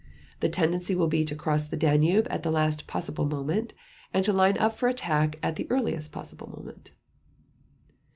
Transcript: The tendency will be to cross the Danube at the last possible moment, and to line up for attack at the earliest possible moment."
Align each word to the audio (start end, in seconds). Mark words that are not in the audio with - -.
The 0.39 0.49
tendency 0.49 0.95
will 0.95 1.05
be 1.07 1.23
to 1.25 1.35
cross 1.35 1.67
the 1.67 1.77
Danube 1.77 2.25
at 2.31 2.41
the 2.41 2.49
last 2.49 2.87
possible 2.87 3.23
moment, 3.27 3.75
and 4.11 4.25
to 4.25 4.33
line 4.33 4.57
up 4.57 4.73
for 4.73 4.89
attack 4.89 5.35
at 5.43 5.57
the 5.57 5.67
earliest 5.69 6.11
possible 6.11 6.49
moment." 6.57 6.89